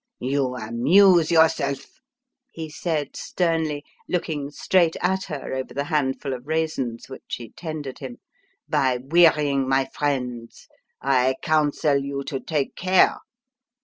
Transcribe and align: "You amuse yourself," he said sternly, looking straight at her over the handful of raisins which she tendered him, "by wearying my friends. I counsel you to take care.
"You 0.19 0.55
amuse 0.55 1.29
yourself," 1.29 1.85
he 2.49 2.69
said 2.71 3.15
sternly, 3.15 3.85
looking 4.09 4.49
straight 4.49 4.95
at 4.99 5.25
her 5.25 5.53
over 5.53 5.75
the 5.75 5.83
handful 5.83 6.33
of 6.33 6.47
raisins 6.47 7.07
which 7.07 7.21
she 7.27 7.51
tendered 7.51 7.99
him, 7.99 8.17
"by 8.67 8.97
wearying 8.99 9.69
my 9.69 9.85
friends. 9.85 10.67
I 11.03 11.35
counsel 11.43 11.97
you 11.97 12.23
to 12.23 12.39
take 12.39 12.75
care. 12.75 13.19